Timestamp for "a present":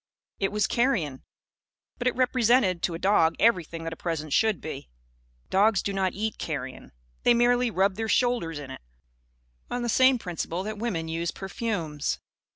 3.93-4.33